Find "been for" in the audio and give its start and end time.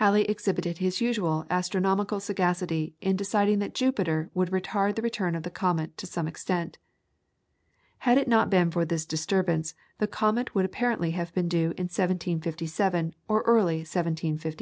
8.48-8.86